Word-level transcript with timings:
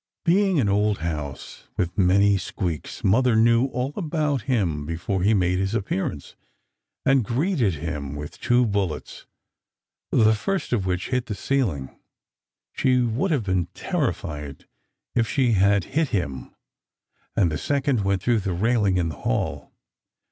Being 0.25 0.59
an 0.59 0.67
old 0.67 0.97
house 1.05 1.67
with 1.77 1.95
many 1.95 2.35
squeaks, 2.35 3.03
Mother 3.03 3.35
knew 3.35 3.67
all 3.67 3.93
about 3.95 4.41
him 4.49 4.83
before 4.83 5.21
he 5.21 5.35
made 5.35 5.59
his 5.59 5.75
appearance, 5.75 6.35
and 7.05 7.23
greeted 7.23 7.75
him 7.75 8.15
with 8.15 8.39
two 8.39 8.65
bullets, 8.65 9.27
the 10.09 10.33
first 10.33 10.73
of 10.73 10.87
which 10.87 11.09
hit 11.09 11.27
the 11.27 11.35
ceiling 11.35 11.99
(she 12.73 12.99
would 13.03 13.29
have 13.29 13.43
been 13.43 13.67
terrified 13.75 14.65
if 15.13 15.27
she 15.29 15.51
had 15.51 15.83
hit 15.93 16.07
him), 16.09 16.55
and 17.35 17.51
the 17.51 17.57
second 17.59 18.03
went 18.03 18.23
through 18.23 18.39
the 18.39 18.53
railing 18.53 18.97
in 18.97 19.09
the 19.09 19.17
hall. 19.21 19.71